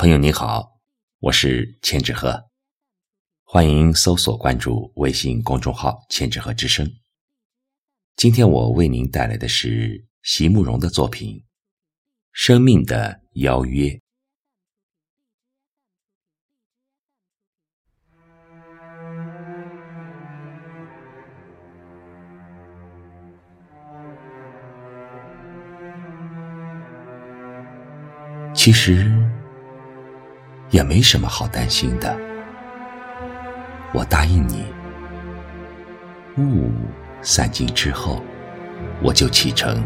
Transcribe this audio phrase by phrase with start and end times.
[0.00, 0.78] 朋友你好，
[1.18, 2.44] 我是千纸鹤，
[3.42, 6.88] 欢迎搜索关注微信公众号“千纸鹤之声”。
[8.14, 11.38] 今天我为您带来的是席慕容的作品
[12.30, 13.88] 《生命的邀约》。
[28.54, 29.28] 其实。
[30.70, 32.16] 也没什么好担心的。
[33.92, 34.64] 我答应你，
[36.36, 36.70] 雾
[37.22, 38.22] 散尽之后，
[39.02, 39.82] 我就启程，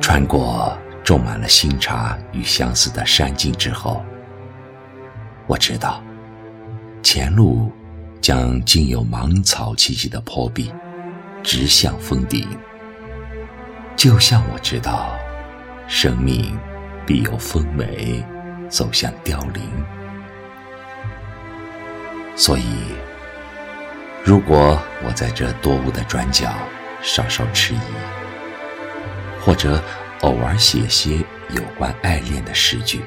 [0.00, 4.04] 穿过种满了新茶与相思的山径之后，
[5.46, 6.02] 我知道
[7.02, 7.72] 前路
[8.20, 10.70] 将经有芒草气息的坡壁，
[11.42, 12.46] 直向峰顶。
[13.96, 15.16] 就像我知道，
[15.88, 16.58] 生命
[17.06, 18.24] 必有丰美。
[18.72, 19.62] 走向凋零，
[22.34, 22.64] 所以，
[24.24, 26.50] 如果我在这多雾的转角
[27.02, 27.78] 稍稍迟疑，
[29.44, 29.78] 或者
[30.22, 31.18] 偶尔写些
[31.50, 33.02] 有关爱恋的诗句，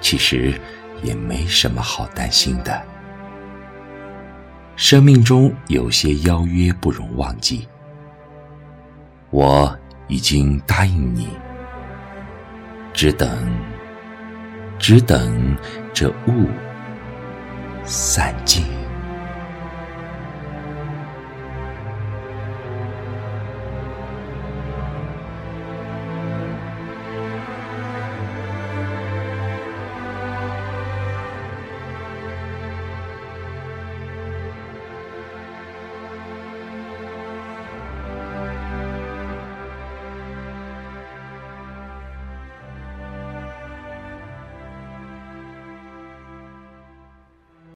[0.00, 0.60] 其实
[1.00, 2.82] 也没什么好担心的。
[4.74, 7.68] 生命中有些邀约不容忘记，
[9.30, 11.28] 我已经答应你，
[12.92, 13.28] 只等。
[14.78, 15.56] 只等
[15.92, 16.48] 这雾
[17.84, 18.87] 散尽。